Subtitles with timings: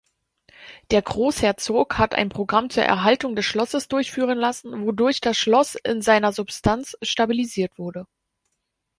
[0.89, 6.01] Der Großherzog hat ein Programm zur Erhaltung des Schlosses durchführen lassen, wodurch das Schloss in
[6.01, 8.07] seiner Substanz stabilisiert wurde.